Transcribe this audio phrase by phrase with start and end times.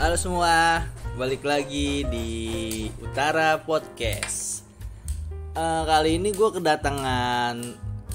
[0.00, 0.80] Halo semua,
[1.14, 2.28] balik lagi di
[2.98, 4.64] Utara Podcast.
[5.52, 7.54] Eh, kali ini gue kedatangan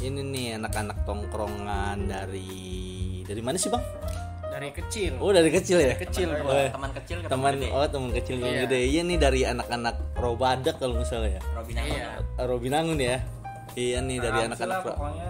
[0.02, 2.52] ini nih anak-anak tongkrongan dari
[3.22, 3.84] dari mana sih bang?
[4.46, 6.00] dari kecil Oh dari kecil ya?
[6.00, 6.72] kecil Oh, ya.
[6.72, 7.68] teman kecil ke teman gede.
[7.70, 8.62] oh teman kecil yang Iya.
[8.64, 8.80] gede.
[8.88, 11.42] Iya nih dari anak-anak Robadak kalau salah ya.
[11.52, 11.92] Robin Hood.
[11.92, 12.08] iya
[12.40, 13.20] Eh, Robinangun ya.
[13.76, 14.80] Iya nih dari anak-anak.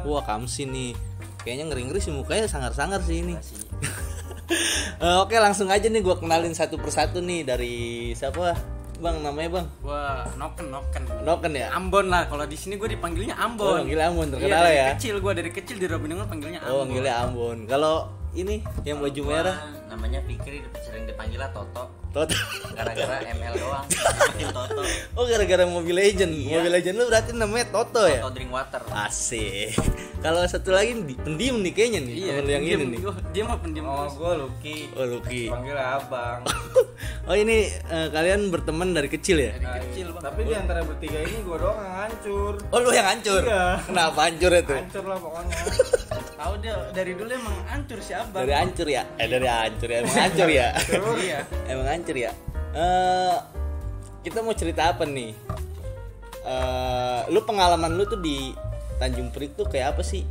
[0.05, 0.91] Wah kamsi nih.
[1.41, 3.33] Kayaknya ngeri-ngeri sih mukanya sangar-sangar sih ini.
[3.33, 3.57] Masih.
[4.96, 7.75] Eh, oke langsung aja nih gue kenalin satu persatu nih dari
[8.12, 8.53] siapa?
[8.95, 9.67] Bang namanya bang?
[9.81, 11.03] Gua noken noken.
[11.22, 11.67] Noken ya?
[11.70, 12.26] Ambon lah.
[12.26, 14.88] Kalau di sini gue dipanggilnya oh Ambon panggilnya Ambon Iya, terkenal dari ya?
[14.94, 16.80] kecil gue dari kecil di Robin Hood panggilnya oh Ambon.
[16.86, 17.58] panggilnya Ambon.
[17.66, 17.95] Kalau
[18.34, 19.58] ini yang baju merah?
[19.86, 21.88] namanya Fikri sering dipanggil lah Toto.
[22.12, 22.36] Toto.
[22.73, 23.86] Gara-gara ML doang.
[24.52, 24.81] Toto.
[25.16, 28.20] Oh gara-gara Mobile Legend Mobile Legend lu berarti namanya Toto ya?
[28.20, 29.72] Toto drink water asik
[30.25, 32.79] kalau satu lagi di- pendiam nih kayaknya nih iya yang pendiam.
[32.79, 34.77] ini nih Gua- dia mah pendiam Oh, gue Lucky.
[34.91, 36.39] oh Lucky Panggil abang.
[37.29, 41.19] oh ini eh, kalian berteman dari kecil ya dari kecil bang Tapi di antara bertiga
[41.19, 42.53] ini gue doang yang hancur.
[42.66, 43.66] oh lu yang hancur Iya.
[43.83, 45.55] kenapa hancur itu Hancur lah pokoknya.
[46.35, 49.97] tahu dia dari dulu emang hancur si abang dari hancur ya eh dari hancur ya
[50.02, 50.67] emang hancur ya
[51.22, 52.31] iya Emang hancur ya.
[52.73, 53.35] Eh
[54.22, 55.31] kita mau cerita apa nih?
[56.44, 58.53] Eh lu pengalaman lu tuh di
[58.95, 60.23] Tanjung Priok tuh kayak apa sih?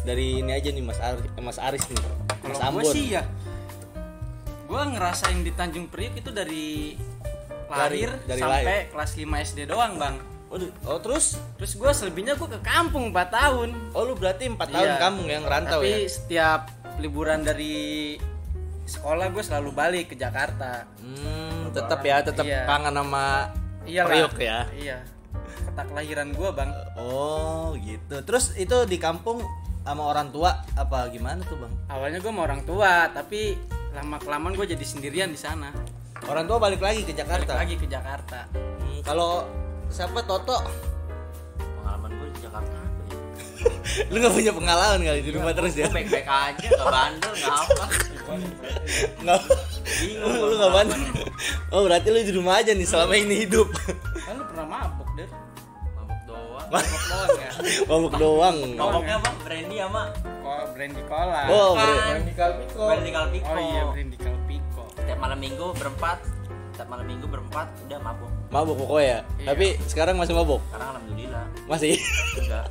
[0.00, 2.02] Dari ini aja nih Mas Aris, Mas Aris nih.
[2.40, 2.86] Mas gue Ambon.
[2.88, 3.22] sih ya
[4.64, 6.92] gue ngerasain di Tanjung Priok itu dari
[7.66, 10.16] lahir dari sampai kelas 5 SD doang bang
[10.48, 11.36] Oh, oh, terus?
[11.56, 14.96] terus gue selebihnya gue ke kampung 4 tahun Oh lu berarti 4 tahun Iya.
[14.98, 16.04] kamu yang rantau Tapi ya?
[16.06, 16.60] setiap
[16.98, 18.16] liburan dari
[18.84, 20.88] sekolah gue selalu balik ke Jakarta.
[20.98, 22.64] Hmm, tetap ya, tetap Iya.
[22.64, 23.52] kangen sama
[23.84, 24.58] Iya Priok ya.
[24.72, 24.98] Iya.
[25.78, 26.70] Kota kelahiran gue bang.
[26.98, 28.18] Oh, gitu.
[28.26, 29.38] Terus itu di kampung
[29.86, 31.70] sama orang tua apa gimana tuh, Bang?
[31.86, 33.54] Awalnya gue sama orang tua, tapi
[33.94, 35.70] lama kelamaan gue jadi sendirian di sana.
[36.26, 37.52] Orang tua balik lagi ke Balik Jakarta.
[37.54, 38.50] lagi ke Jakarta.
[38.50, 39.46] Hmm, kalau
[39.86, 40.66] siapa Toto?
[41.62, 43.16] pengalaman gue di Jakarta apa ya
[44.10, 45.86] lu gak punya pengalaman kali di rumah terus ya?
[45.86, 47.84] gue baik-baik aja gak bandel gak apa
[49.22, 49.40] Nggak,
[50.02, 50.86] Bingung lu nggak pengalaman.
[50.90, 51.00] bandel.
[51.70, 53.70] Oh berarti lu di rumah aja nih selama ini hidup.
[54.26, 55.47] Kan lu pernah mabuk deh.
[56.68, 57.50] Mabuk doang ya.
[57.84, 58.56] Mabuk doang.
[58.74, 60.02] mabuknya apa brandy sama
[60.40, 61.40] Oh, brandy cola.
[61.46, 61.70] Oh,
[62.18, 62.82] di Kalpiko.
[62.86, 64.84] brandy kalpiko Oh iya, brandy calpico.
[64.98, 66.18] tiap malam minggu berempat
[66.72, 69.18] tiap malam minggu berempat udah mabuk mabuk pokoknya.
[69.36, 69.46] Iya.
[69.46, 70.60] Tapi sekarang masih mabuk.
[70.66, 71.92] sekarang alhamdulillah Masih.
[72.38, 72.64] enggak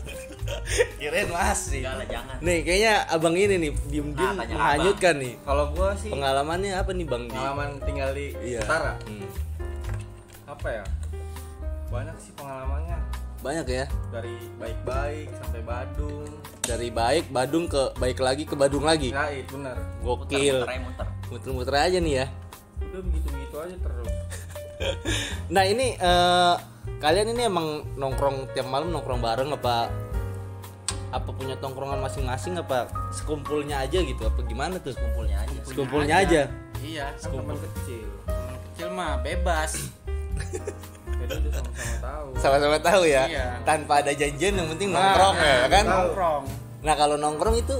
[0.98, 1.82] Kirain masih.
[1.82, 5.34] enggak lah jangan Nih kayaknya abang ini nih diem-diem Ah, tanya menghanyutkan nih.
[5.40, 7.24] Kalau gue sih Pengalamannya apa nih bang?
[7.24, 8.60] Di- pengalaman tinggal di Iya.
[8.64, 8.94] utara.
[9.04, 9.28] Hmm.
[10.48, 10.84] Apa ya?
[11.88, 12.98] Banyak sih pengalamannya.
[13.42, 13.86] Banyak ya.
[14.10, 16.30] Dari baik-baik sampai Badung.
[16.66, 19.14] Dari baik Badung ke baik lagi ke Badung lagi.
[19.14, 19.78] Gaib bener.
[20.02, 20.58] Gokil.
[20.62, 21.08] muter, muter, muter.
[21.30, 22.26] Muter-muter aja nih ya.
[22.82, 24.14] Udah begitu-begitu aja terus.
[25.50, 26.56] Nah ini eh,
[27.02, 29.90] kalian ini emang nongkrong tiap malam nongkrong bareng apa
[31.10, 36.42] apa punya tongkrongan masing-masing apa sekumpulnya aja gitu apa gimana tuh kumpulnya aja sekumpulnya aja
[36.84, 37.14] Iya.
[37.18, 38.08] Kan teman kecil.
[38.74, 39.90] Kecil mah bebas.
[41.18, 42.28] Jadi sama-sama tahu.
[42.38, 43.46] sama-sama tahu ya Iya.
[43.64, 46.44] tanpa ada janjian yang penting nongkrong Nah, ya kan Nongkrong.
[46.80, 47.76] nah kalau nongkrong itu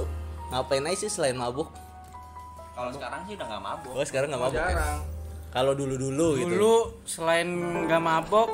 [0.48, 1.68] ngapain aja sih selain mabuk
[2.72, 4.68] kalau sekarang sih udah gak mabuk oh sekarang nggak mabuk ya?
[4.70, 4.98] Jarang.
[5.48, 6.74] kalau dulu dulu gitu Dulu
[7.04, 7.48] selain
[7.84, 8.48] nggak mabok,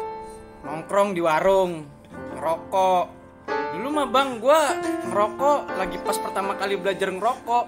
[0.62, 1.84] nongkrong di warung,
[2.32, 3.06] ngerokok.
[3.46, 4.60] Dulu mah bang, gua
[5.04, 7.64] ngerokok lagi pas pertama kali belajar ngerokok.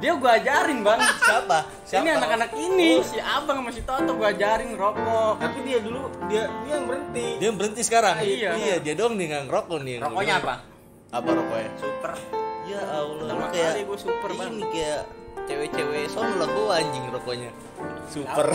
[0.00, 1.00] Dia gua ajarin bang.
[1.28, 5.34] siapa Ini anak-anak ini, si abang sama si Toto gua ajarin ngerokok.
[5.36, 7.26] Tapi dia dulu dia dia yang berhenti.
[7.36, 8.50] dia berhenti sekarang Iya.
[8.56, 10.54] iya dia dong nih nggak ngerokok nih rokoknya apa
[11.10, 12.12] apa rokoknya super
[12.64, 14.48] ya Allah Pertama kayak kali gua super, Bang.
[14.54, 15.00] ini kayak
[15.44, 17.50] cewek-cewek sono lah gua anjing rokoknya
[18.06, 18.46] super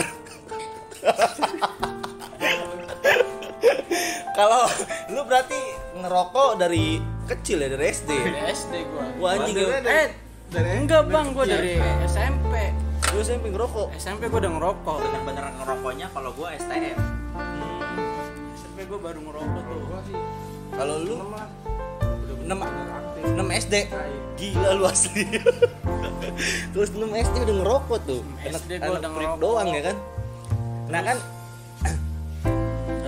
[4.32, 4.64] kalau
[5.10, 5.60] lu berarti
[6.00, 8.10] ngerokok dari kecil ya dari SD?
[8.12, 9.04] Dari SD gua.
[9.18, 9.56] Wah anjing.
[9.84, 10.08] Eh,
[10.52, 12.54] dari enggak bang, gua dari SMP.
[13.14, 13.86] Lu SMP ngerokok.
[13.96, 14.96] SMP gua udah ngerokok.
[15.00, 16.98] bener-bener ngerokoknya kalau gue STM
[18.60, 19.80] SMP gua baru ngerokok tuh.
[19.88, 20.16] Gua sih
[20.76, 21.48] Kalau lu enam lah.
[22.46, 23.22] 6 Aktif.
[23.26, 23.74] 6 SD.
[24.38, 25.24] Gila lu asli.
[26.72, 28.22] Terus 6 SD udah ngerokok tuh.
[28.46, 29.38] Anak, SD gua anak udah ngerokok.
[29.42, 29.96] doang ya kan.
[30.86, 31.18] Nah kan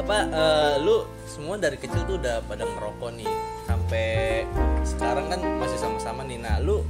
[0.08, 3.28] apa eh, lu semua dari kecil tuh udah pada ngerokok nih
[3.68, 4.08] sampai
[4.80, 6.40] sekarang kan masih sama-sama nih.
[6.40, 6.80] Nah, lu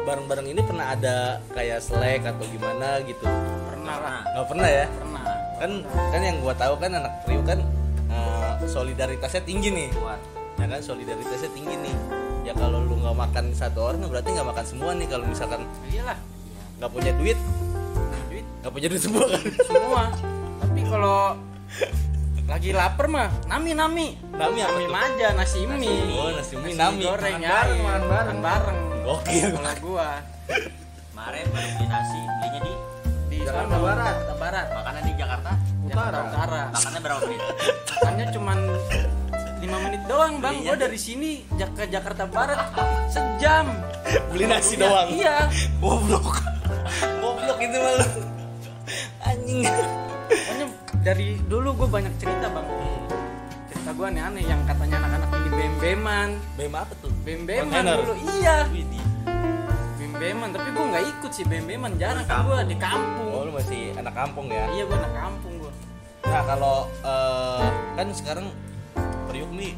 [0.00, 3.28] bareng-bareng ini pernah ada kayak selek atau gimana gitu?
[3.68, 4.86] Pernah lah, Nggak pernah ya?
[4.88, 5.22] pernah.
[5.60, 7.60] Kan kan yang gua tahu kan anak Priuk kan
[8.08, 9.88] eh, solidaritasnya tinggi nih.
[9.92, 10.20] buat
[10.54, 11.94] ya kan solidaritasnya tinggi nih
[12.48, 16.16] ya kalau lu nggak makan satu orang berarti nggak makan semua nih kalau misalkan iyalah
[16.80, 17.36] nggak punya duit
[18.32, 19.42] duit Gak punya duit semua kan?
[19.68, 20.02] semua
[20.62, 21.34] tapi kalau
[22.44, 27.00] lagi lapar mah nami nami Nami apa nami maja nasi mie Oh, nasi mie, nami.
[27.02, 27.84] goreng ya bareng, iya.
[27.84, 28.38] makan bareng.
[28.40, 29.50] Bareng Gokil.
[29.54, 30.10] kalau gua
[31.06, 32.72] Kemarin baru beli nasi, belinya di
[33.26, 34.12] di Jakarta Barat.
[34.14, 35.50] Jakarta Barat makannya di Jakarta.
[35.84, 37.40] Jakarta Utara Makannya berapa menit?
[37.94, 38.58] makannya cuman
[39.56, 40.66] lima menit doang bang Iya.
[40.66, 42.58] gua dari sini ke Jakarta Barat
[43.08, 43.66] sejam
[44.28, 45.08] Beli nasi doang.
[45.10, 45.48] iya
[45.78, 46.44] Goblok.
[47.18, 48.06] Goblok itu malu.
[49.22, 49.64] Anjing.
[51.04, 52.66] Dari dulu gue banyak cerita bang.
[53.68, 56.28] Cerita gue aneh-aneh yang katanya anak-anak ini bem-beman.
[56.56, 57.12] Bem apa tuh?
[57.24, 58.64] bem-beman dulu iya.
[60.00, 62.24] Bem-beman tapi gue nggak ikut sih bem-beman jarang.
[62.24, 63.30] Kan gue di kampung.
[63.36, 64.64] Oh, lu masih anak kampung ya?
[64.72, 65.72] iya gue anak kampung gue
[66.24, 67.68] Nah kalau eh,
[68.00, 68.46] kan sekarang
[69.28, 69.76] Priuk nih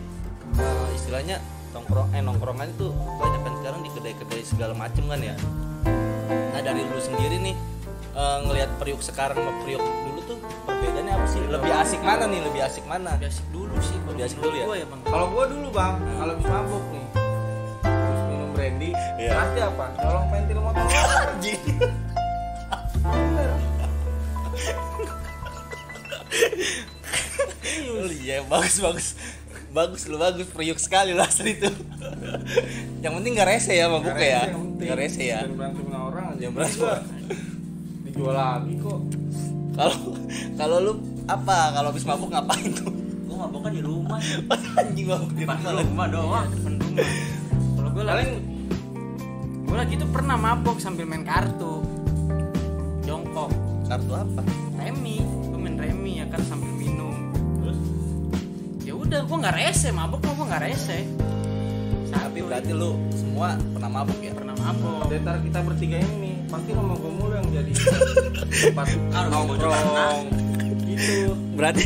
[0.62, 1.42] eh, istilahnya
[1.74, 5.34] nongkrong eh nongkrongan itu banyak kan sekarang di kedai-kedai segala macem kan ya.
[6.54, 7.56] Nah dari lu sendiri nih
[8.16, 11.40] eh, ngelihat Priuk sekarang sama Priuk dulu tuh perbedaannya apa sih?
[11.44, 12.40] Lebih asik mana nih?
[12.42, 13.10] Lebih asik mana?
[13.14, 14.64] lebih asik dulu sih Lebih asik dulu ya?
[14.74, 17.06] ya bang Kalau gua dulu bang, kalau habis mabuk nih,
[17.84, 19.30] habis minum brandy, Iya.
[19.34, 19.86] pasti apa?
[19.96, 20.82] Nyolong pentil motor.
[20.82, 21.62] Anjing.
[28.26, 29.08] Iya bagus bagus
[29.70, 31.68] bagus lu bagus Priuk sekali lah asli itu.
[33.04, 34.50] Yang penting gak rese ya mabuk ya.
[34.80, 35.44] Gak rese ya.
[35.44, 36.38] Dan berantem sama orang aja.
[36.40, 37.15] Jangan berantem.
[38.16, 39.00] Dijual lagi kok.
[39.76, 39.96] Kalau
[40.56, 40.92] kalau lu
[41.28, 41.56] apa?
[41.76, 42.88] Kalau habis mabuk ngapain tuh?
[43.28, 44.16] Gua maboknya di rumah.
[44.80, 45.60] Anjing mabuk di rumah.
[45.60, 46.48] di rumah doang.
[46.48, 47.08] depan rumah.
[47.76, 48.32] Kalau gue lagi Paling
[49.68, 51.84] gue lagi tuh pernah mabok sambil main kartu.
[53.04, 53.52] Jongkok.
[53.84, 54.40] Kartu apa?
[54.80, 55.20] remi.
[55.20, 57.12] Gue main remi ya kan sambil minum.
[58.80, 59.92] Ya udah gue nggak rese.
[59.92, 60.98] Mabok mah gue nggak rese.
[62.16, 64.32] Tapi berarti lu semua pernah mabuk ya?
[64.32, 67.72] pernah mabok di antara kita bertiga ini pasti nama gua mulu yang jadi
[68.70, 68.86] tempat
[69.32, 70.24] nongkrong
[70.86, 71.34] gitu.
[71.58, 71.84] Berarti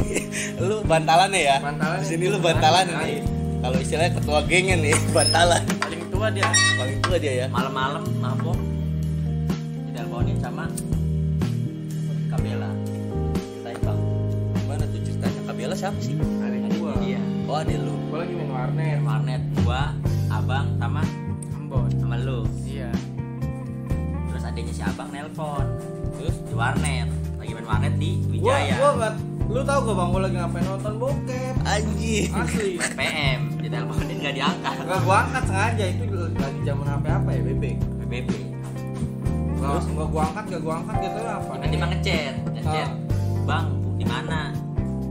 [0.61, 1.57] lu bantalannya ya?
[1.59, 2.03] Bantalannya.
[2.05, 3.07] Di sini lu bantalan Bantalan.
[3.09, 3.21] nih.
[3.61, 5.63] Kalau istilahnya ketua gengnya nih, bantalan.
[5.77, 7.47] paling tua dia Paling tua dia ya.
[7.49, 8.59] Malam-malam mabok.
[9.89, 10.65] Diteleponin sama
[12.29, 12.71] Kabela.
[13.81, 14.01] Bang.
[14.55, 15.41] Gimana tuh ceritanya?
[15.49, 16.15] Kabela siapa sih?
[16.17, 16.93] Adik gua.
[17.01, 17.21] Iya.
[17.49, 17.95] Oh, ada lu.
[18.09, 18.99] Gua lagi main warnet.
[19.03, 19.83] Warnet gua,
[20.29, 21.03] abang sama
[21.53, 22.45] Ambon sama lu.
[22.65, 22.91] iya
[24.51, 25.63] Adiknya si abang nelpon
[26.13, 27.07] Terus di warnet.
[27.39, 28.75] Lagi main warnet di Gua Wijaya.
[28.77, 29.15] gua nggak
[29.51, 32.31] lu tau gak bang gua lagi ngapain nonton bokep anjing.
[32.33, 34.75] asli PM, diteleponin nggak diangkat.
[34.81, 36.03] Enggak gua angkat sengaja itu
[36.33, 37.77] lagi zaman HP apa ya bebek
[38.07, 38.31] BB.
[39.57, 42.75] Terus enggak gua angkat gak gua angkat gitu apa Tiba-tiba ngechat, ngechat.
[42.87, 42.91] Ah.
[43.43, 44.41] Bang, di mana?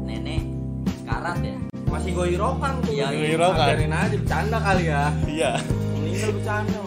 [0.01, 0.41] Nenek
[0.95, 1.55] sekarat ya.
[1.85, 3.65] masih gua hirokan tuh Iya, hirokan.
[3.67, 5.51] Biarin aja bercanda kali ya Iya.
[6.19, 6.77] Meninggal bercanda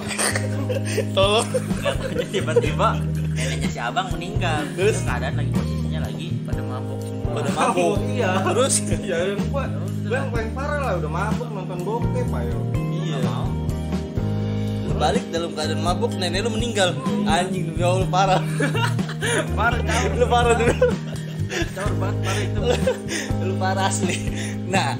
[1.16, 1.46] Tolong.
[1.80, 2.88] Nggak taunya tiba-tiba
[3.32, 4.60] neneknya si abang meninggal.
[4.76, 4.96] Terus?
[5.04, 7.96] Keadaan lagi posisinya lagi pada mabok semua Pada mabuk.
[8.12, 8.74] iya Terus
[9.10, 9.64] ya yang gua
[10.04, 13.18] gua yang paling parah lah udah mabuk nonton bokep ayo iya.
[13.24, 13.48] mau.
[14.82, 16.92] lu balik dalam keadaan mabuk, nenek lu meninggal.
[17.24, 18.42] Anjing ya Allah parah.
[19.58, 20.76] parah jauh lu parah dulu.
[21.52, 22.60] jauh banget parah itu
[23.48, 24.16] lu parah asli.
[24.68, 24.92] Nah,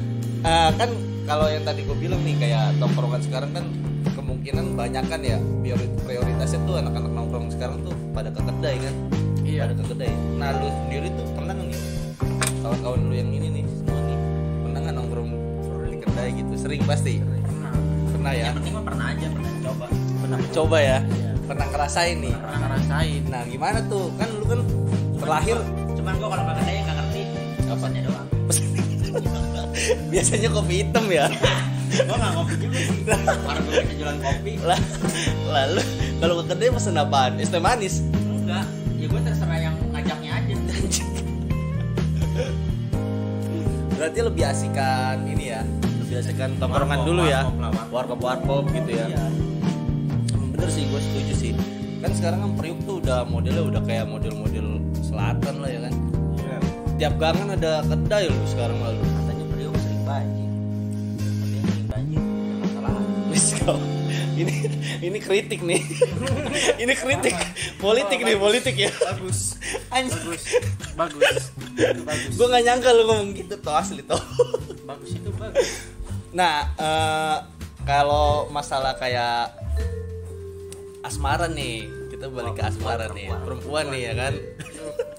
[0.45, 0.91] eh, kan
[1.29, 3.65] kalau yang tadi gue bilang nih kayak tongkrongan sekarang kan
[4.11, 8.95] kemungkinan banyak kan ya priori- prioritasnya tuh anak-anak nongkrong sekarang tuh pada ke kedai kan?
[9.43, 9.61] Iya.
[9.69, 10.13] Pada ke kedai.
[10.39, 11.81] Nah lu sendiri tuh pernah nggak nih?
[12.63, 14.19] Kawan-kawan lu yang ini nih semua nih
[14.67, 15.31] pernah nggak nongkrong
[15.87, 16.53] di kedai gitu?
[16.59, 17.15] Sering pasti?
[17.23, 17.73] Pernah.
[18.11, 18.45] Pernah ya?
[18.51, 19.87] Yang penting mah pernah aja, pernah coba.
[19.93, 20.99] pernah mencoba ya?
[21.03, 21.31] Iya.
[21.43, 22.35] pernah ngerasain nih?
[22.35, 23.23] Pernah ngerasain.
[23.29, 24.07] Nah gimana tuh?
[24.19, 24.61] Kan lu kan
[25.23, 25.59] terlahir
[25.93, 27.23] Cuman gua kalau pakai daya nggak ngerti.
[27.63, 28.29] Pesannya doang.
[30.13, 31.27] biasanya kopi hitam ya
[31.93, 32.99] Gua nggak ngopi juga sih.
[33.05, 34.53] Gua bisa jualan kopi.
[34.63, 34.81] lah
[35.47, 35.83] lalu
[36.19, 38.65] kalau ke kedai pesen apaan es teh manis Enggak.
[38.97, 40.55] Ya gua terserah yang ngajaknya aja.
[43.93, 45.63] berarti lebih asikan ini ya
[46.03, 47.93] lebih asikan tongkrongan dulu ya warkop lah, warkop.
[47.95, 49.25] warkop warkop gitu ya Iya.
[50.51, 51.53] bener sih gue setuju sih
[52.03, 55.95] kan sekarang kan Priuk tuh udah modelnya udah kayak model-model selatan lah ya kan
[56.35, 56.57] Iya.
[56.99, 60.42] tiap gangan ada kedai lu sekarang lalu Katanya Priok sering banjir.
[64.33, 64.55] Ini
[65.03, 65.83] ini kritik nih.
[66.83, 67.35] Ini kritik.
[67.79, 68.93] Politik nih politik ya.
[68.93, 69.57] Bagus.
[69.91, 70.19] Anjing.
[70.19, 70.43] Bagus.
[70.95, 71.45] Bagus.
[72.07, 72.35] Bagus.
[72.37, 74.21] Gue nggak nyangka lu ngomong gitu tuh asli tuh.
[74.85, 75.91] Bagus itu bagus.
[76.33, 77.37] Nah eh,
[77.83, 79.53] kalau masalah kayak
[81.03, 83.31] asmara nih kita balik ke asmara nih.
[83.43, 84.35] perempuan nih ya kan?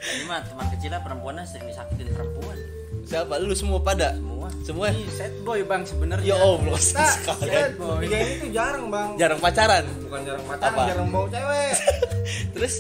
[0.04, 2.58] Ini mah teman kecilnya perempuannya sering disakitin perempuan.
[3.14, 4.18] Siapa lu semua pada.
[4.18, 4.48] Semua.
[4.60, 4.86] semua.
[4.90, 6.26] Ih, sad boy bang sebenarnya.
[6.26, 6.82] Ya allah Nah,
[7.16, 7.46] sekali.
[7.46, 7.68] saya
[8.02, 9.10] tiga ini tuh jarang bang.
[9.16, 9.84] Jarang pacaran.
[10.02, 10.84] Bukan jarang pacaran, Apa?
[10.88, 11.74] jarang bawa cewek.
[12.54, 12.74] Terus?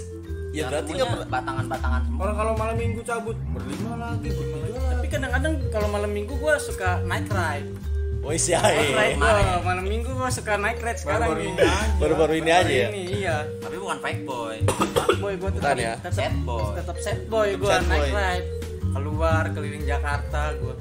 [0.50, 2.02] Ya Yang berarti nggak pernah batangan-batangan.
[2.04, 4.90] Semua Orang kalau malam minggu cabut berlima lagi, bertujuh lagi.
[4.92, 7.70] tapi kadang-kadang kalau malam minggu gue suka night ride.
[8.24, 9.44] Woi sih night ride kemarin.
[9.44, 11.78] gua, malam minggu gue suka night ride sekarang Baru-baru ini aja.
[11.98, 12.70] baru-baru ini aja.
[12.72, 13.38] ya ini iya.
[13.60, 14.56] Tapi bukan fake boy.
[15.20, 15.94] Boy gue tetap ya?
[15.98, 16.70] tetap Sad boy.
[16.74, 18.13] tetap set boy gue night boy.
[18.16, 18.48] ride
[19.44, 20.72] keluar keliling Jakarta gue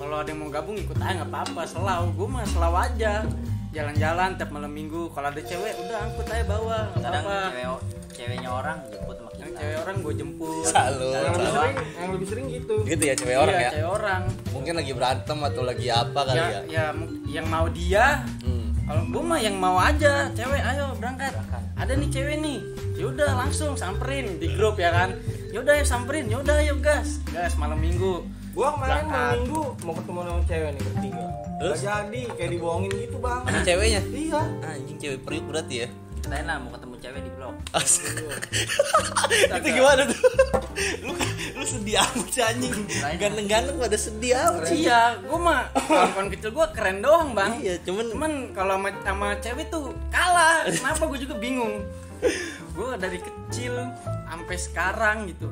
[0.00, 1.62] kalau ada yang mau gabung ikut aja nggak apa-apa.
[1.66, 2.08] Selau.
[2.14, 3.26] Gue mah selau aja.
[3.74, 5.10] Jalan-jalan tiap malam minggu.
[5.10, 6.78] Kalau ada cewek udah angkut aja bawa.
[6.94, 7.50] Nggak kadang apa-apa.
[7.52, 7.78] cewek
[8.14, 10.64] ceweknya orang jemput sama yang kita cewek orang gue jemput.
[10.64, 11.12] Salut.
[11.12, 12.74] Yang lebih sering, yang lebih sering gitu.
[12.86, 13.70] gitu ya cewek orang Iya, ya?
[13.74, 14.22] cewek orang.
[14.54, 16.86] Mungkin lagi berantem atau lagi apa kali ya, ya, ya
[17.28, 18.06] yang mau dia
[18.40, 18.66] Hmm.
[18.88, 20.30] kalau gue mah yang mau aja.
[20.32, 21.34] Cewek ayo berangkat.
[21.76, 22.58] Ada nih cewek nih.
[22.96, 25.10] Yaudah langsung samperin di grup ya kan
[25.52, 26.26] yaudah ayo samperin.
[26.28, 27.20] Yaudah ayo gas.
[27.32, 28.24] Gas malam minggu.
[28.52, 31.26] Gua kemarin malam minggu mau ketemu sama cewek nih bertiga.
[31.58, 31.78] Terus?
[31.82, 33.40] Gak jadi, kayak dibohongin gitu bang.
[33.46, 34.02] Sama ceweknya?
[34.10, 34.40] Iya.
[34.62, 35.88] anjing cewek periuk berarti ya.
[36.18, 37.56] Kita lah mau ketemu cewek di blok
[39.58, 40.20] itu gimana tuh?
[41.06, 41.12] Lu
[41.56, 42.74] lu sedih amat sih anjing.
[43.16, 44.84] Ganteng-ganteng pada sedih amat sih.
[44.84, 47.52] Iya gue mah kawan-kawan kecil gue keren doang bang.
[47.62, 50.66] Iya cuman cuman kalau sama, sama cewek tuh kalah.
[50.68, 51.86] Kenapa gue juga bingung?
[52.74, 53.74] Gue dari kecil
[54.48, 55.44] sampai sekarang gitu.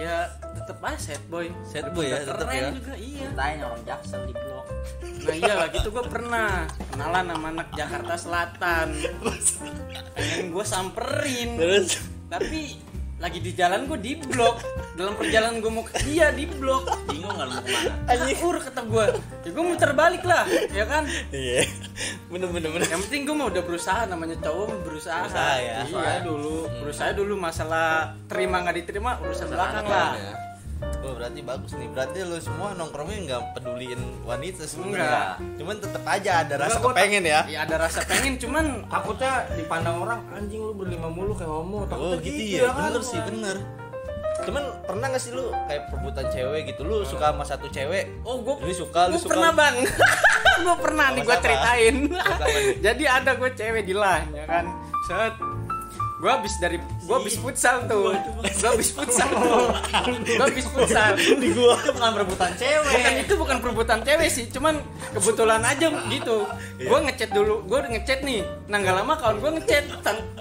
[0.00, 1.52] Ya tetep aja sad boy.
[1.68, 2.68] Sad boy ya, tetep keren ya.
[2.72, 3.28] juga iya.
[3.36, 4.64] Tanya orang jaksel di blok
[5.26, 6.64] nah iya lah gitu gue pernah.
[6.88, 8.88] Kenalan sama anak Jakarta Selatan.
[10.16, 11.50] Pengen gue samperin.
[11.60, 12.00] Terus?
[12.32, 12.80] Tapi
[13.16, 14.60] lagi di jalan gue di blok.
[14.96, 16.84] Dalam perjalanan gue mau ke dia di blok.
[17.08, 17.92] Bingung nggak mau ke mana?
[18.12, 19.06] Anjir kata gue
[19.46, 21.08] ya gue muter balik lah ya kan?
[21.32, 21.64] Iya.
[22.28, 22.88] Bener bener bener.
[22.92, 25.24] Yang penting gue mau udah berusaha namanya cowok berusaha.
[25.24, 25.76] Berusaha ya.
[25.88, 26.68] iya dulu.
[26.84, 30.12] Berusaha dulu masalah terima nggak diterima urusan belakang lah.
[30.16, 30.32] ya.
[30.76, 31.88] Oh berarti bagus nih.
[31.88, 35.40] Berarti lu semua nongkrongnya nggak peduliin wanita sebenarnya.
[35.56, 37.40] Cuman tetep aja ada rasa Enggak, gua kepengen ya.
[37.46, 41.78] ya ada rasa pengen cuman takutnya dipandang orang anjing lu berlima mulu kayak homo.
[41.78, 42.70] Oh Takutnya gitu gitu, ya.
[42.70, 42.90] kan?
[42.90, 43.56] Bener sih bener.
[44.36, 46.80] Cuman pernah gak sih lu kayak perebutan cewek gitu?
[46.82, 48.04] Lu suka sama satu cewek?
[48.20, 49.32] oh gue Ini suka, lu suka.
[49.32, 49.74] pernah bang
[50.66, 51.96] gue pernah nih gue ceritain
[52.84, 54.64] jadi ada gue cewek di line ya kan
[55.04, 55.36] set
[56.26, 58.10] gue habis dari gue habis futsal tuh.
[58.42, 59.30] Gue habis futsal.
[59.30, 59.70] Tuh
[60.26, 61.14] gue habis futsal.
[61.14, 61.78] Di gua.
[61.78, 64.74] itu bukan perebutan bukan cewek itu bukan perebutan cewek sih cuman
[65.14, 66.50] kebetulan aja gitu.
[66.82, 66.88] Iya.
[66.90, 68.42] gue ngechat dulu gue ngechat nih.
[68.66, 69.84] Nah nggak lama kawan gue ngechat.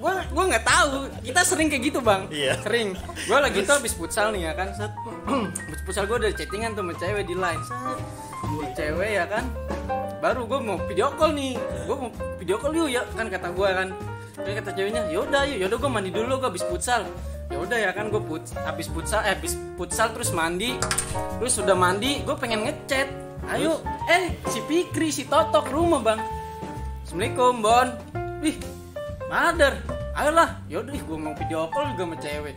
[0.02, 1.06] Gue gue nggak tahu.
[1.22, 2.26] Kita sering kayak gitu bang.
[2.34, 2.58] Iya.
[2.66, 2.98] sering.
[3.30, 4.74] Gue lagi tuh habis futsal nih ya kan.
[4.74, 4.90] Set.
[5.70, 7.62] Habis futsal gue udah chattingan tuh sama cewek di line.
[7.62, 8.00] Set.
[8.42, 9.46] Di cewek ya kan.
[10.18, 11.54] Baru gue mau video call nih.
[11.86, 12.10] Gue mau
[12.42, 13.90] video call yuk ya kan kata gue kan
[14.36, 17.08] Terus kata ceweknya yaudah yuk yaudah gue mandi dulu gue habis futsal.
[17.48, 20.76] Ya udah ya kan gue put habis futsal eh habis futsal terus mandi
[21.40, 23.08] terus sudah mandi gue pengen ngechat.
[23.48, 23.80] Ayo
[24.12, 26.20] eh si Fikri si Totok rumah bang.
[27.08, 27.88] Assalamualaikum Bon.
[28.44, 28.58] Ih
[29.32, 29.80] Madar.
[30.18, 30.60] Ayolah.
[30.68, 32.56] Yaudah gue mau video call juga sama cewek.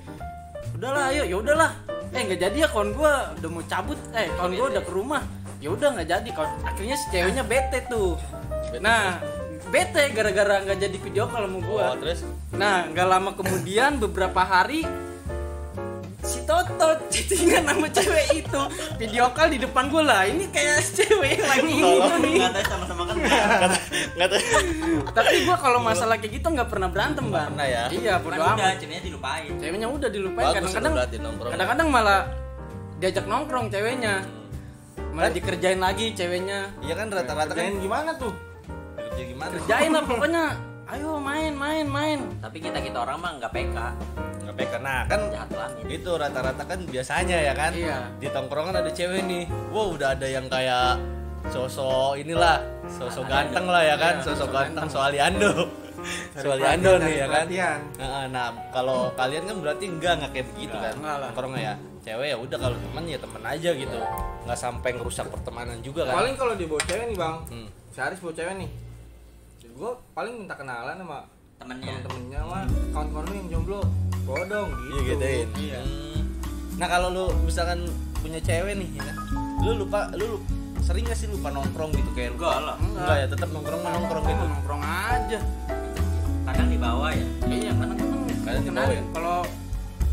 [0.75, 1.71] Udahlah ayo yaudahlah.
[2.11, 3.99] Eh nggak jadi ya kawan gue udah mau cabut.
[4.19, 5.23] Eh kawan gue udah ke rumah.
[5.63, 6.51] Ya udah nggak jadi kawan.
[6.67, 8.19] Akhirnya si ceweknya bete tuh.
[8.83, 9.21] Nah
[9.69, 12.21] bete gara-gara nggak jadi video call sama gue Oh, terus?
[12.57, 14.89] Nah, nggak lama kemudian beberapa hari
[16.25, 18.63] si Toto chattingan sama cewek itu
[19.01, 20.25] video call di depan gue lah.
[20.25, 21.93] Ini kayak cewek yang lagi ini.
[22.21, 23.17] Nih nggak tahu sama-sama kan
[24.19, 24.29] nggak
[25.13, 27.49] tapi gue kalau masalah kayak gitu nggak pernah berantem bang.
[27.53, 27.85] pernah ya?
[27.93, 28.77] iya kan bodo udah amat.
[28.81, 29.51] ceweknya dilupain.
[29.61, 30.93] Ceweknya udah dilupain kadang-kadang
[31.53, 32.21] kadang-kadang malah
[32.99, 34.25] diajak nongkrong ceweknya.
[35.13, 36.73] Malah dikerjain lagi ceweknya.
[36.81, 38.48] Iya kan rata-rata kan gimana tuh?
[39.19, 39.53] Kerja gimana?
[39.59, 40.45] kerjain lah pokoknya.
[40.89, 42.19] Ayo main main main.
[42.41, 43.77] Tapi kita kita orang mah nggak PK
[44.47, 45.21] Nggak baik nah kan
[45.85, 47.73] itu rata-rata kan biasanya ya kan?
[47.75, 47.99] Iya.
[48.17, 49.45] di tongkrongan ada cewek nih.
[49.75, 50.97] Wow udah ada yang kayak
[51.53, 54.15] sosok inilah sosok ganteng lah ya kan?
[54.17, 54.97] Iya, sosok sosok ganteng ganteng.
[54.97, 55.51] soaliando
[56.41, 57.47] soaliando perhatian, nih ya kan.
[57.99, 60.95] Nah, nah kalau kalian kan berarti enggak nggak kayak begitu kan?
[60.97, 61.75] nongkrongnya ya.
[62.01, 63.99] Cewek ya udah kalau teman ya teman aja gitu.
[64.49, 66.17] Nggak sampai ngerusak pertemanan juga kan?
[66.17, 67.69] Paling kalau dia bawa cewek nih bang, Hmm.
[67.93, 68.71] si Aris bawa cewek nih.
[69.79, 71.19] Gue paling minta kenalan sama
[71.57, 72.59] temennya temen-temennya sama
[72.93, 73.81] kawan-kawan lu yang jomblo.
[74.25, 74.91] Bawa dong gitu.
[74.91, 75.81] iya gituin Iya.
[76.77, 77.87] Nah kalau lu misalkan
[78.19, 79.15] punya cewek nih ya
[79.61, 80.45] lu lupa lu lu-
[80.81, 84.25] sering gak sih lupa nongkrong gitu kayak enggak lah enggak ya tetap nongkrong mah nongkrong
[84.25, 85.39] gitu nongkrong aja
[86.45, 88.75] kadang di bawah ya Iya, kadang-kadang Kadang di kenalin.
[88.75, 89.03] bawah ya?
[89.13, 89.39] Kalau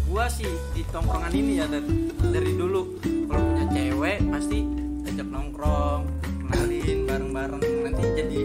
[0.06, 1.90] gua sih di tongkrongan ini ya dari,
[2.22, 2.82] dari dulu
[3.26, 4.60] kalau punya cewek pasti
[5.06, 6.02] ajak nongkrong,
[6.42, 8.40] kenalin bareng-bareng nanti jadi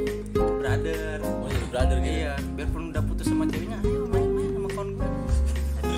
[1.81, 2.13] brother gitu.
[2.13, 3.79] Iya biarpun udah putus sama ceweknya.
[3.81, 5.09] Ayo main main sama kawan gue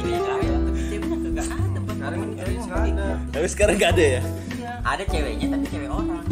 [0.07, 2.23] iya, iya, ceweknya ada pas sekarang
[2.71, 3.07] ada.
[3.35, 4.21] Tapi sekarang gak ada ya?
[4.55, 4.73] Iya.
[4.87, 6.25] Ada ceweknya tapi cewek orang.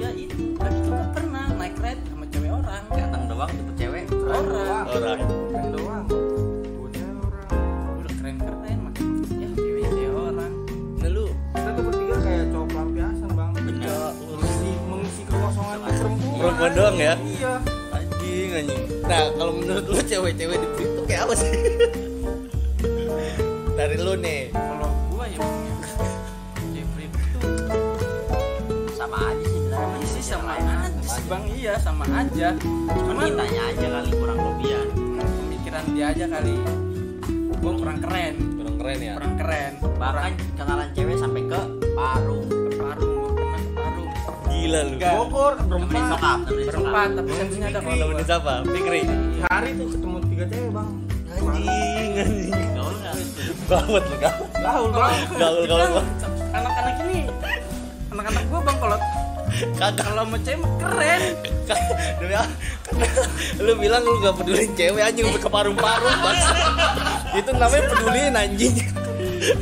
[0.00, 2.82] Iya itu tapi juga pernah naik ride sama cewek orang.
[2.96, 4.04] Datang doang dapet cewek.
[4.24, 4.84] Orang.
[4.88, 5.18] Orang.
[5.52, 6.04] Keren doang.
[6.08, 7.48] Punya orang.
[8.00, 10.52] Udah keren keren makanya ya, cewek cewek orang.
[10.96, 13.50] Nah lu kita tuh bertiga kayak cowok pelampiasan bang.
[13.52, 14.08] Bener.
[14.16, 16.40] Mengisi mengisi kekosongan perempuan.
[16.40, 17.14] perempuan doang ya?
[17.20, 17.73] Iya
[19.04, 21.52] nah kalau menurut lu cewek-cewek di tuh kayak apa sih?
[23.78, 24.40] Dari lu nih.
[24.50, 25.48] Kalau gua ya ya.
[26.72, 27.38] Jeffrey itu
[28.94, 30.64] sama aja sih sebenarnya Iya sih sama lain.
[30.64, 31.22] aja sih.
[31.26, 32.48] Bang iya sama aja.
[32.88, 36.54] Cuman kitanya aja kali kurang lebihan pemikiran dia aja kali.
[37.60, 38.34] Gua kurang keren.
[38.56, 39.12] Kurang keren ya?
[39.20, 39.72] Kurang keren.
[39.94, 41.60] Bahkan kenalan cewek sampai ke
[41.92, 42.44] Parung
[44.64, 44.92] gila lu.
[44.96, 45.12] Enggak.
[45.20, 46.38] Bogor nemenin berempat.
[46.48, 49.00] berempat tapi satunya ada kalau temenin siapa Fikri?
[49.52, 50.90] Hari tuh ketemu tiga cewek bang.
[51.34, 52.68] anjing anjing.
[52.72, 53.14] Gaul nggak?
[53.68, 54.16] Gawat lu
[54.64, 55.14] Gaul bang.
[55.36, 56.08] gaul gaul Bang.
[56.54, 57.18] anak-anak ini
[58.14, 58.98] anak-anak gua bang kalau
[59.76, 60.04] kagak.
[60.08, 61.22] kalau mau cewek keren.
[62.20, 62.34] Demi
[63.60, 66.38] lu bilang lu gak pedulin cewek anjing ke paru-paru bang.
[67.36, 68.74] Itu namanya pedulin anjing.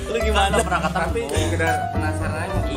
[0.07, 0.63] Lu gimana?
[0.63, 2.02] Pernah Tapi aja.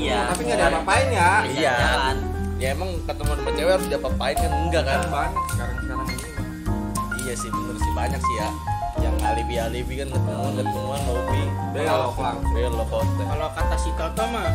[0.05, 0.19] Iya.
[0.29, 1.31] Tapi nggak ada apa-apain ya.
[1.47, 1.73] Iya.
[1.75, 2.17] jalan.
[2.55, 4.51] Ya emang ketemu sama cewek harus diapa-apain kan?
[4.55, 4.99] Enggak kan?
[5.07, 6.27] Banyak sekarang sekarang ini.
[7.19, 7.91] Iya sih bener sih.
[7.91, 8.49] Banyak sih ya.
[8.95, 12.15] Yang alibi alibi kan ketemuan ketemuan hobi Belok
[12.47, 14.47] belok hotel kalau kata si Toto mah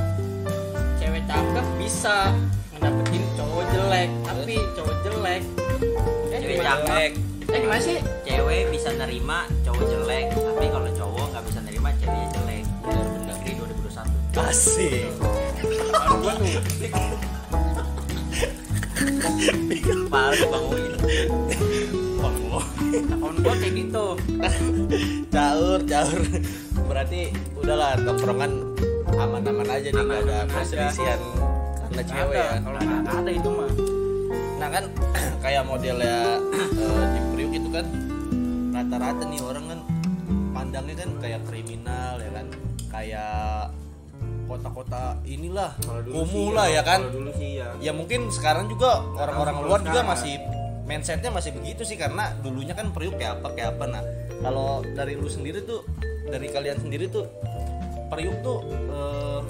[0.97, 2.33] cewek cakep bisa
[2.73, 5.43] ngedapetin cowok jelek tapi cowok jelek.
[6.31, 6.89] Eh, Cewek cakep.
[6.89, 7.13] jelek.
[7.47, 7.99] eh gimana sih?
[8.23, 12.65] Cewek bisa nerima cowok jelek tapi kalau cowok nggak bisa nerima ceweknya jelek.
[12.81, 13.53] Bener bener Negeri
[14.33, 15.05] 2021 asik
[16.39, 16.61] gua
[22.91, 24.07] tuh tahun gua kayak gitu.
[25.31, 26.21] Caur caur.
[26.91, 27.21] Berarti
[27.55, 28.53] udahlah tongkrongan
[29.15, 31.21] aman-aman aja nih nggak ada perselisihan
[31.87, 32.59] karena cewek ada ya.
[32.63, 33.71] kalau nggak ada itu mah.
[34.59, 34.85] Nah kan
[35.45, 36.17] kayak modelnya
[36.55, 37.87] eh, di Priuk itu kan
[38.71, 39.81] rata-rata nih orang kan
[40.55, 42.47] pandangnya kan kayak kriminal ya kan.
[42.91, 43.71] Kayak
[44.51, 45.79] kota-kota inilah
[46.11, 47.01] kumuh lah ya, ya kan?
[47.07, 47.71] Dulu sih ya.
[47.79, 50.11] ya mungkin sekarang juga orang-orang luar juga sekarang.
[50.11, 50.35] masih
[50.91, 53.85] mindsetnya masih begitu sih karena dulunya kan Priuk kayak apa kayak apa.
[53.87, 54.03] Nah
[54.43, 55.87] kalau dari lu sendiri tuh
[56.27, 57.31] dari kalian sendiri tuh
[58.11, 58.59] Priuk tuh
[58.91, 59.41] eh,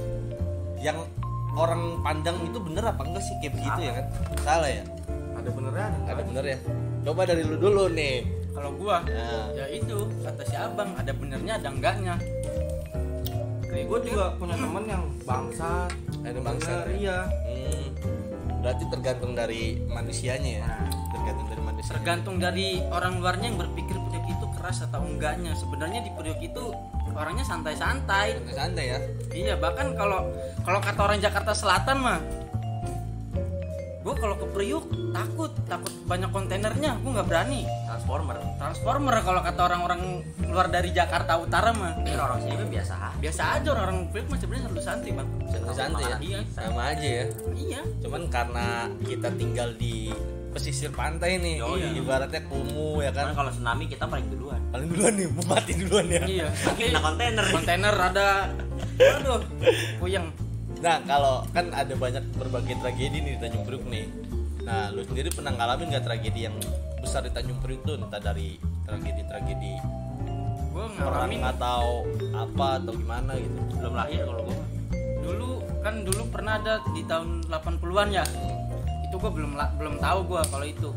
[0.84, 1.00] yang
[1.56, 3.34] orang pandang itu bener apa enggak sih?
[3.40, 4.06] Kayak begitu ya kan?
[4.44, 4.68] Salah.
[4.68, 4.84] Ya?
[5.40, 5.90] Ada beneran.
[6.04, 6.58] ada bener ya?
[7.00, 8.28] Coba dari lu dulu nih.
[8.52, 12.20] Kalau gua nah, ya itu kata si abang ada benernya ada enggaknya
[13.80, 15.88] Kayak gue juga punya temen yang bangsat.
[16.20, 17.18] ada bangsa Bener, Iya.
[17.32, 17.84] hmm,
[18.60, 20.68] berarti tergantung dari manusianya ya?
[21.16, 21.90] Tergantung dari manusia.
[21.96, 25.56] Tergantung dari orang luarnya yang berpikir Priok itu keras atau enggaknya.
[25.56, 26.76] Sebenarnya di Priok itu
[27.16, 28.36] orangnya santai-santai.
[28.52, 28.98] Santai ya?
[29.32, 30.28] Iya bahkan kalau
[30.60, 32.20] kalau kata orang Jakarta Selatan mah
[34.00, 34.84] gue kalau ke Priuk
[35.16, 37.64] takut takut banyak kontainernya gue nggak berani
[38.00, 38.40] transformer.
[38.56, 40.00] Transformer kalau kata orang-orang
[40.48, 42.00] luar dari Jakarta Utara mah.
[42.00, 45.28] Tapi orang sini biasa biasa aja orang-orang Priuk mah sebenarnya selalu santai bang.
[45.52, 46.16] Santai-santai ya?
[46.16, 46.40] Iya.
[46.48, 47.24] sama aja ya?
[47.52, 47.80] Iya.
[48.00, 48.66] Cuman karena
[49.04, 50.08] kita tinggal di
[50.50, 52.00] pesisir pantai nih Yoi.
[52.00, 53.36] ibaratnya kumuh ya kan?
[53.36, 54.60] Kalau tsunami kita paling duluan.
[54.72, 56.24] Paling duluan nih mati duluan ya?
[56.24, 56.46] Iya.
[56.80, 57.44] Kena kontainer.
[57.52, 58.28] Kontainer ada.
[58.96, 59.44] Aduh
[60.00, 60.32] puyeng.
[60.80, 64.08] Nah kalau kan ada banyak berbagai tragedi nih di Tanjung Priuk nih
[64.60, 66.56] nah lu sendiri pernah ngalamin nggak tragedi yang
[67.00, 67.96] besar di Tanjung Priuk tuh?
[67.96, 69.74] Entah dari tragedi-tragedi
[70.70, 71.42] gue perang ngalamin.
[71.42, 73.58] atau apa atau gimana gitu.
[73.80, 74.58] Belum lahir kalau gua.
[75.20, 75.50] Dulu
[75.82, 78.24] kan dulu pernah ada di tahun 80-an ya.
[79.10, 80.90] Itu gue belum belum tahu gue kalau itu.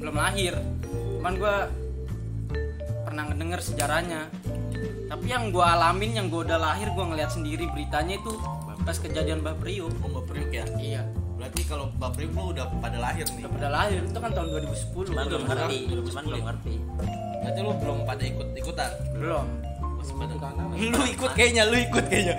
[0.00, 0.56] Belum lahir.
[1.20, 1.56] Cuman gue
[3.04, 4.22] pernah ngedenger sejarahnya.
[5.08, 8.32] Tapi yang gue alamin yang gue udah lahir gue ngeliat sendiri beritanya itu
[8.86, 9.92] pas kejadian Mbak Priuk.
[10.00, 10.64] Oh Mbak Priuk ya?
[10.80, 11.02] Iya
[11.38, 13.42] berarti kalau Mbak Priuk lu udah pada lahir nih.
[13.46, 16.74] Udah pada lahir itu kan tahun 2010 cuman belum ngerti cuman 2010 belum ngerti.
[17.38, 18.90] Berarti lu belum pada ikut ikutan?
[19.14, 19.46] Belum.
[20.78, 22.36] Lu ikut kayaknya lu ikut kayaknya.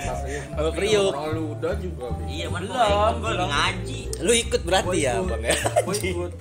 [0.73, 1.11] Priuk.
[1.13, 2.07] Orang lu udah juga.
[2.25, 3.47] Iya Belum, belum.
[3.47, 4.01] ngaji.
[4.23, 5.55] Lu ikut berarti ya bang ya?
[5.85, 6.31] ikut.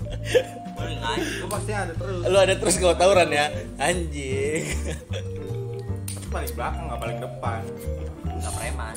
[0.79, 1.31] ngaji.
[1.43, 2.23] Gue pasti ada terus.
[2.23, 3.47] lu ada terus gak tawuran ya?
[3.79, 4.63] Anjing.
[6.17, 7.61] Tapi paling belakang nggak paling depan.
[8.39, 8.97] nggak preman.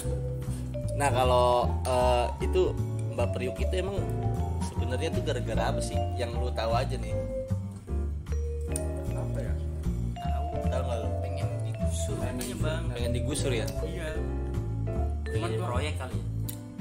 [0.95, 1.47] Nah kalau
[1.89, 2.61] eh, itu
[3.11, 3.99] Mbak Priuk itu emang
[4.71, 5.99] sebenarnya tuh gara-gara apa sih?
[6.15, 7.13] Yang lu tahu aja nih.
[9.11, 9.53] Apa ya?
[10.15, 10.45] tahu.
[10.71, 11.09] Tahu nggak lu?
[11.19, 12.83] Pengen digusur katanya bang.
[12.95, 13.65] Pengen digusur ya?
[13.83, 14.09] Iya.
[15.27, 16.25] Pengen cuman gua proyek kali ya?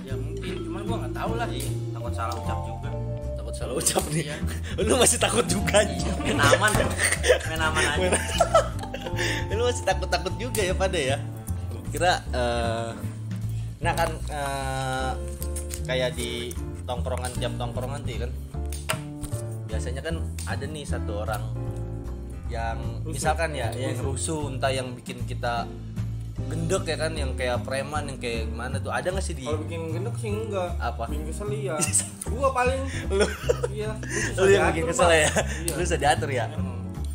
[0.01, 1.49] Ya mungkin cuman gue nggak tahu lah.
[1.51, 2.90] Iya, takut salah ucap juga.
[3.37, 4.25] Takut salah ucap nih.
[4.27, 4.37] Iya.
[4.87, 6.71] lu masih takut juga anjing main aman
[7.47, 8.09] main aman aja.
[9.53, 11.19] Lu masih takut-takut juga ya pada ya?
[11.69, 12.90] Gua kira eh,
[13.81, 15.12] nah kan eh,
[15.85, 16.53] kayak di
[16.85, 18.33] tongkrongan tiap tongkrongan tuh ya kan
[19.71, 20.16] biasanya kan
[20.51, 21.43] ada nih satu orang
[22.51, 25.71] yang misalkan ya yang rusuh entah yang bikin kita
[26.51, 29.61] gendek ya kan yang kayak preman yang kayak gimana tuh ada nggak sih di Kalau
[29.62, 30.73] bikin gendek sih enggak.
[30.81, 31.05] Apa?
[31.07, 31.77] Bikin kesel iya.
[32.33, 32.81] Gua paling
[33.12, 33.27] lu
[33.71, 33.93] iya.
[34.40, 35.75] lu yang bikin kesel ya Iya.
[35.77, 36.49] lu bisa diatur ya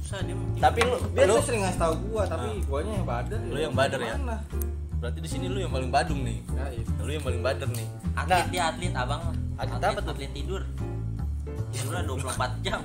[0.05, 0.47] susah dia mah.
[0.61, 3.39] tapi lu Dia lu tuh sering ngasih tahu gua, tapi guanya yang bader.
[3.49, 4.15] Lu yang bader ya?
[5.05, 6.41] Berarti di sini lu yang paling badung nih.
[6.57, 6.65] Ya
[7.05, 7.85] lu yang paling bader nih.
[8.17, 8.41] Atlet.
[8.41, 9.21] nah dia atlet abang.
[9.53, 10.13] Atlet apa tuh?
[10.17, 10.65] atlet tidur.
[11.69, 12.81] Tidurnya 24 jam.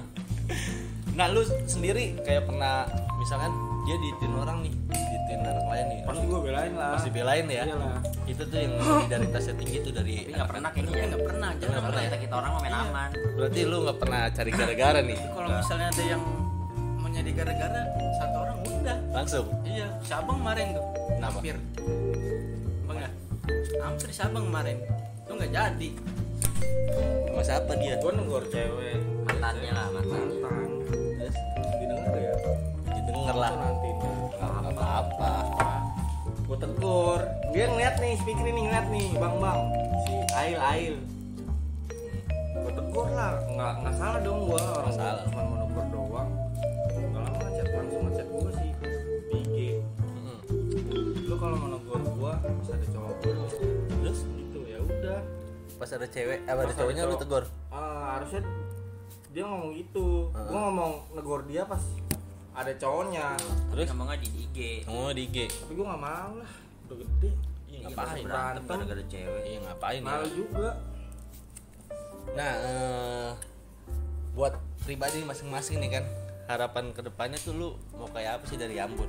[1.16, 2.85] Nah lu sendiri kayak pernah
[3.16, 3.56] misalkan
[3.88, 6.00] dia diitin orang nih diitin anak lain nih.
[6.04, 6.92] Pasti gua belain lah.
[6.92, 7.62] pasti belain ya.
[7.64, 8.04] Iyalah.
[8.28, 11.48] itu tuh yang solidaritasnya tinggi tuh dari tapi nggak pernah kayaknya ya nggak pernah.
[11.48, 12.09] Nggak jangan pernah ya?
[12.12, 13.11] kita kita orang mah main aman.
[13.33, 15.18] Berarti lu nggak pernah cari gara-gara nih?
[15.24, 16.22] Kalau misalnya ada yang
[17.00, 17.80] mau nyari gara-gara
[18.20, 18.39] satu orang
[18.90, 21.31] udah langsung iya si abang kemarin tuh Kenapa?
[21.38, 21.57] hampir
[22.90, 23.11] bang ya
[23.79, 24.76] hampir si abang kemarin
[25.22, 25.88] itu nggak jadi
[27.31, 28.98] sama siapa dia Gua negor cewek.
[29.22, 30.70] mantannya lah mantannya Mantan.
[31.16, 31.37] terus
[31.79, 32.35] Didengar ya?
[32.90, 33.88] didengar lah Nanti.
[34.35, 35.33] nggak apa-apa
[36.44, 37.20] Gua tegur.
[37.55, 39.61] Dia ngeliat nih, speaker ini ngeliat nih, bang bang.
[40.03, 40.94] Si Ail Ail.
[42.59, 45.22] Gua tegur lah, nggak nggak salah dong gua orang salah.
[45.31, 45.66] cuma mau
[55.81, 57.21] pas ada cewek eh, ada Pas cowoknya lu cowok.
[57.25, 57.45] tegur?
[57.73, 58.45] Ah, harusnya
[59.31, 60.29] dia ngomong gitu.
[60.29, 61.81] Gua ngomong negor dia pas
[62.53, 63.33] ada cowoknya.
[63.73, 63.88] terus?
[63.88, 66.51] Ngomongnya di IG ngomong di IG Tapi gua nggak mau lah.
[66.85, 67.31] Udah gede.
[67.64, 69.43] Iya, Iya, ngapain berantem gara-gara cewek?
[69.47, 70.05] Iya ngapain ya?
[70.05, 70.71] Malu juga.
[72.31, 73.31] nah eh,
[74.31, 76.05] buat pribadi masing-masing nih kan
[76.47, 79.09] harapan ke depannya tuh lu mau kayak apa sih dari Ambon?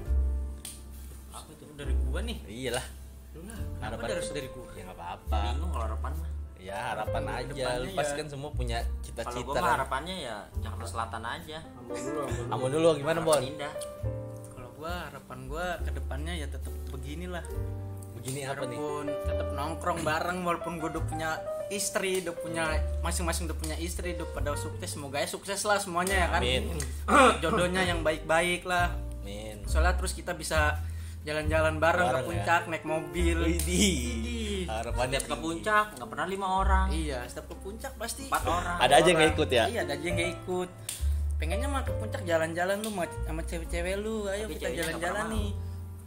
[1.30, 2.38] Apa itu dari gua nih?
[2.48, 2.86] Iyalah.
[3.32, 4.72] Lu lah, harapan harus dari gua.
[4.72, 5.40] Ya nggak apa-apa.
[5.52, 6.30] Bingung kalau harapan mah
[6.62, 7.66] ya harapan aja.
[7.82, 8.20] lu Ke depannya pasti ya.
[8.22, 9.74] kan semua punya kalau cita-cita gue mah kan.
[9.76, 11.58] harapannya ya Jakarta Selatan aja.
[12.48, 13.42] Ambon dulu, gimana Bon?
[13.42, 13.74] indah.
[14.48, 17.42] Kalau gua harapan gua ke depannya ya tetap beginilah.
[18.14, 18.78] Begini apa nih?
[18.78, 21.30] Walaupun tetap nongkrong bareng walaupun gua udah punya
[21.68, 22.64] istri udah punya
[23.00, 26.42] masing-masing udah punya istri udah pada sukses semoga ya sukses lah semuanya ya kan.
[26.44, 26.78] Amin.
[27.42, 28.94] jodohnya yang baik-baik lah.
[29.22, 30.78] Min soalnya terus kita bisa
[31.22, 32.28] jalan-jalan bareng, Bareng ke ya.
[32.28, 33.38] puncak naik mobil.
[33.40, 36.88] Widih harapannya Setiap ke puncak nggak pernah lima orang.
[36.90, 38.78] Iya setiap ke puncak pasti empat orang.
[38.78, 39.64] Ada aja yang nggak ikut ya?
[39.66, 40.70] Iya ada aja yang gak ikut.
[41.36, 42.90] Pengennya mah ke puncak jalan-jalan lu
[43.22, 44.26] sama cewek-cewek lu.
[44.28, 45.50] Ayo Tapi kita jalan-jalan nggak nih.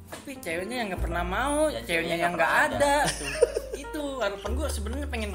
[0.05, 2.95] tapi ceweknya yang nggak pernah mau Dan ceweknya ceweknya yang nggak nggak pernah ada.
[3.85, 5.31] itu harapan gue sebenarnya pengen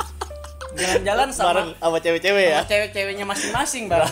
[0.70, 2.56] jalan-jalan sama bareng sama cewek-cewek ya?
[2.56, 4.06] sama cewek-ceweknya masing-masing bang.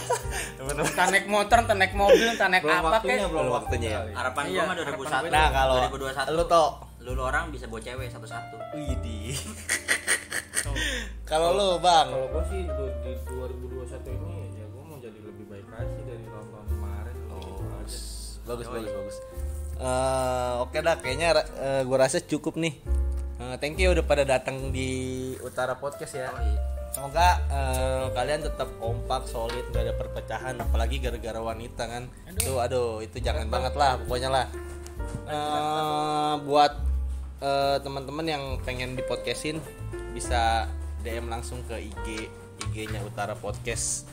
[0.58, 3.90] Entah naik motor entah naik mobil entah naik apa kek belum Belum waktunya.
[4.12, 5.32] harapan Iya, gue mah harapan 2021 gue.
[5.32, 6.70] nah kalau 2021 lu toh
[7.08, 8.60] lu lu orang bisa bawa cewek satu-satu.
[8.76, 9.40] Widih.
[11.30, 12.12] Kalau lu bang?
[12.12, 16.26] Kalau gua sih du- di 2021 ini ya gua mau jadi lebih baik lagi dari
[16.28, 17.16] tahun-tahun kemarin.
[17.16, 17.98] Gitu aja.
[18.44, 19.18] bagus bagus bagus.
[19.78, 22.76] Eh, oke dah kayaknya uh, gue rasa cukup nih.
[23.40, 26.28] Eh, thank you udah pada datang di Utara Podcast ya.
[26.92, 32.12] Semoga eh, kalian tetap kompak solid gak ada perpecahan apalagi gara-gara wanita kan.
[32.36, 34.46] Tuh aduh itu jangan banget lah pokoknya lah.
[35.24, 36.97] Eh, buat
[37.42, 39.62] eh, teman-teman yang pengen di podcastin
[40.14, 40.66] bisa
[41.06, 42.30] DM langsung ke IG
[42.68, 44.10] IG-nya Utara Podcast.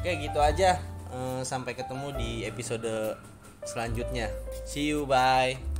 [0.00, 0.78] Oke gitu aja.
[1.12, 3.16] Eh, sampai ketemu di episode
[3.64, 4.30] selanjutnya.
[4.68, 5.75] See you bye